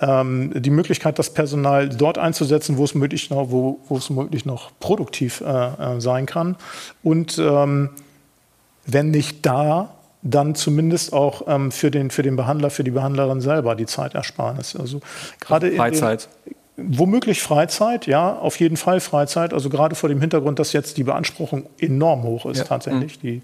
ähm, 0.01 0.51
die 0.55 0.69
Möglichkeit, 0.69 1.19
das 1.19 1.33
Personal 1.33 1.89
dort 1.89 2.17
einzusetzen, 2.17 2.77
wo 2.77 2.83
es 2.83 2.95
möglich 2.95 3.29
noch, 3.29 3.51
wo, 3.51 3.79
wo 3.87 3.97
es 3.97 4.09
möglich 4.09 4.45
noch 4.45 4.71
produktiv 4.79 5.41
äh, 5.41 5.45
äh, 5.45 6.01
sein 6.01 6.25
kann. 6.25 6.57
Und 7.03 7.37
ähm, 7.39 7.91
wenn 8.85 9.11
nicht 9.11 9.45
da, 9.45 9.95
dann 10.21 10.55
zumindest 10.55 11.13
auch 11.13 11.43
ähm, 11.47 11.71
für, 11.71 11.91
den, 11.91 12.09
für 12.09 12.23
den 12.23 12.35
Behandler, 12.35 12.69
für 12.71 12.83
die 12.83 12.91
Behandlerin 12.91 13.41
selber 13.41 13.75
die 13.75 13.85
Zeitersparnis. 13.85 14.75
Also 14.75 14.99
gerade 15.39 15.71
Freizeit. 15.71 16.27
Den, 16.77 16.97
womöglich 16.97 17.41
Freizeit, 17.41 18.07
ja, 18.07 18.35
auf 18.35 18.59
jeden 18.59 18.75
Fall 18.75 18.99
Freizeit. 18.99 19.53
Also 19.53 19.69
gerade 19.69 19.95
vor 19.95 20.09
dem 20.09 20.19
Hintergrund, 20.19 20.59
dass 20.59 20.73
jetzt 20.73 20.97
die 20.97 21.03
Beanspruchung 21.03 21.67
enorm 21.79 22.23
hoch 22.23 22.47
ist, 22.47 22.57
ja. 22.57 22.63
tatsächlich. 22.63 23.17
Mhm. 23.17 23.27
Die, 23.27 23.41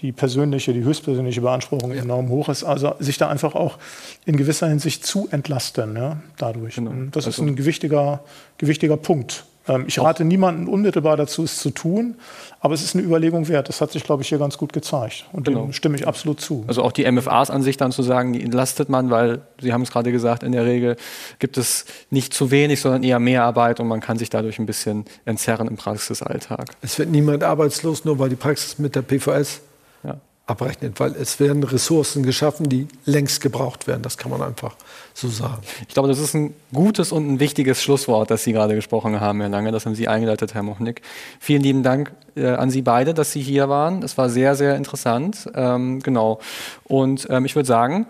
die 0.00 0.12
persönliche, 0.12 0.72
die 0.72 0.84
höchstpersönliche 0.84 1.40
Beanspruchung 1.40 1.92
ja. 1.92 2.02
enorm 2.02 2.28
hoch 2.28 2.48
ist. 2.48 2.64
Also 2.64 2.94
sich 2.98 3.18
da 3.18 3.28
einfach 3.28 3.54
auch 3.54 3.78
in 4.24 4.36
gewisser 4.36 4.68
Hinsicht 4.68 5.06
zu 5.06 5.28
entlasten, 5.30 5.96
ja, 5.96 6.18
dadurch. 6.38 6.76
Genau. 6.76 6.92
Das 7.10 7.26
also 7.26 7.42
ist 7.42 7.48
ein 7.48 7.56
gewichtiger, 7.56 8.20
gewichtiger 8.58 8.96
Punkt. 8.96 9.44
Ähm, 9.68 9.84
ich 9.86 9.98
rate 9.98 10.24
niemanden 10.24 10.68
unmittelbar 10.68 11.16
dazu, 11.16 11.44
es 11.44 11.58
zu 11.58 11.70
tun, 11.70 12.16
aber 12.60 12.74
es 12.74 12.82
ist 12.82 12.94
eine 12.94 13.04
Überlegung 13.04 13.48
wert. 13.48 13.68
Das 13.68 13.80
hat 13.80 13.92
sich, 13.92 14.04
glaube 14.04 14.22
ich, 14.22 14.28
hier 14.28 14.38
ganz 14.38 14.58
gut 14.58 14.72
gezeigt. 14.72 15.26
Und 15.32 15.44
genau. 15.44 15.64
dem 15.64 15.72
stimme 15.72 15.96
ich 15.96 16.06
absolut 16.06 16.40
zu. 16.40 16.64
Also 16.66 16.82
auch 16.82 16.92
die 16.92 17.10
MFAs 17.10 17.50
an 17.50 17.62
sich 17.62 17.76
dann 17.76 17.92
zu 17.92 18.02
sagen, 18.02 18.32
die 18.32 18.42
entlastet 18.42 18.88
man, 18.88 19.10
weil 19.10 19.40
Sie 19.60 19.72
haben 19.72 19.82
es 19.82 19.90
gerade 19.90 20.12
gesagt, 20.12 20.42
in 20.42 20.52
der 20.52 20.64
Regel 20.64 20.96
gibt 21.38 21.56
es 21.58 21.86
nicht 22.10 22.34
zu 22.34 22.50
wenig, 22.50 22.80
sondern 22.80 23.02
eher 23.02 23.18
mehr 23.18 23.44
Arbeit 23.44 23.80
und 23.80 23.88
man 23.88 24.00
kann 24.00 24.18
sich 24.18 24.30
dadurch 24.30 24.58
ein 24.58 24.66
bisschen 24.66 25.04
entzerren 25.24 25.68
im 25.68 25.76
Praxisalltag. 25.76 26.70
Es 26.82 26.98
wird 26.98 27.10
niemand 27.10 27.42
arbeitslos, 27.42 28.04
nur 28.04 28.18
weil 28.18 28.28
die 28.28 28.36
Praxis 28.36 28.78
mit 28.78 28.94
der 28.94 29.02
PVS 29.02 29.60
ja. 30.04 30.18
abrechnet, 30.46 30.98
weil 31.00 31.14
es 31.14 31.40
werden 31.40 31.62
Ressourcen 31.62 32.22
geschaffen, 32.22 32.68
die 32.68 32.86
längst 33.04 33.40
gebraucht 33.40 33.86
werden. 33.86 34.02
Das 34.02 34.16
kann 34.16 34.30
man 34.30 34.42
einfach 34.42 34.76
so 35.14 35.28
sagen. 35.28 35.62
Ich 35.88 35.94
glaube, 35.94 36.08
das 36.08 36.18
ist 36.18 36.34
ein 36.34 36.54
gutes 36.72 37.10
und 37.10 37.26
ein 37.26 37.40
wichtiges 37.40 37.82
Schlusswort, 37.82 38.30
das 38.30 38.44
Sie 38.44 38.52
gerade 38.52 38.74
gesprochen 38.74 39.20
haben, 39.20 39.40
Herr 39.40 39.48
Lange. 39.48 39.72
Das 39.72 39.86
haben 39.86 39.94
Sie 39.94 40.08
eingeleitet, 40.08 40.54
Herr 40.54 40.62
Mochnik. 40.62 41.02
Vielen 41.40 41.62
lieben 41.62 41.82
Dank 41.82 42.12
äh, 42.36 42.48
an 42.48 42.70
Sie 42.70 42.82
beide, 42.82 43.14
dass 43.14 43.32
Sie 43.32 43.40
hier 43.40 43.68
waren. 43.68 44.02
Es 44.02 44.18
war 44.18 44.28
sehr, 44.28 44.54
sehr 44.54 44.76
interessant. 44.76 45.48
Ähm, 45.54 46.00
genau. 46.02 46.40
Und 46.84 47.26
ähm, 47.30 47.44
ich 47.44 47.56
würde 47.56 47.66
sagen, 47.66 48.06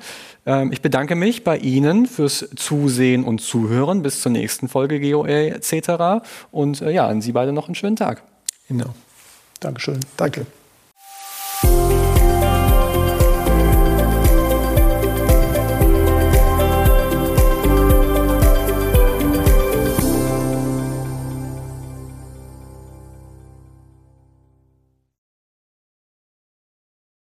ähm, 0.47 0.73
ich 0.73 0.83
bedanke 0.83 1.15
mich 1.15 1.45
bei 1.45 1.59
Ihnen 1.59 2.07
fürs 2.07 2.49
Zusehen 2.57 3.25
und 3.25 3.41
Zuhören. 3.41 4.03
Bis 4.03 4.21
zur 4.21 4.33
nächsten 4.33 4.69
Folge 4.69 5.01
GOA 5.01 5.29
etc. 5.29 6.25
Und 6.51 6.81
äh, 6.83 6.91
ja, 6.91 7.07
an 7.07 7.21
Sie 7.21 7.33
beide 7.33 7.53
noch 7.53 7.67
einen 7.67 7.75
schönen 7.75 7.97
Tag. 7.97 8.23
Genau. 8.69 8.95
Dankeschön. 9.61 10.01
Danke. 10.17 10.47